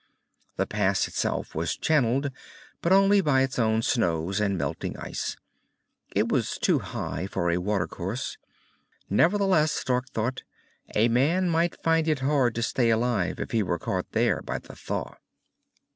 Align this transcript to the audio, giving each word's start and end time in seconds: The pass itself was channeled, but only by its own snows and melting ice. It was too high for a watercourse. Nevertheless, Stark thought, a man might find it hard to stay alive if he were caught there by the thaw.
The 0.55 0.65
pass 0.65 1.07
itself 1.07 1.53
was 1.53 1.77
channeled, 1.77 2.31
but 2.81 2.91
only 2.91 3.21
by 3.21 3.43
its 3.43 3.59
own 3.59 3.83
snows 3.83 4.39
and 4.39 4.57
melting 4.57 4.97
ice. 4.97 5.37
It 6.15 6.27
was 6.29 6.57
too 6.57 6.79
high 6.79 7.27
for 7.27 7.51
a 7.51 7.59
watercourse. 7.61 8.39
Nevertheless, 9.11 9.71
Stark 9.71 10.09
thought, 10.09 10.41
a 10.95 11.07
man 11.07 11.51
might 11.51 11.79
find 11.83 12.07
it 12.07 12.21
hard 12.21 12.55
to 12.55 12.63
stay 12.63 12.89
alive 12.89 13.39
if 13.39 13.51
he 13.51 13.61
were 13.61 13.77
caught 13.77 14.11
there 14.13 14.41
by 14.41 14.57
the 14.57 14.75
thaw. 14.75 15.17